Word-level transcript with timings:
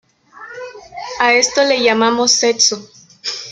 A 1.19 1.35
esto 1.35 1.63
le 1.63 1.79
llamamos 1.83 2.31
"sexo". 2.31 2.89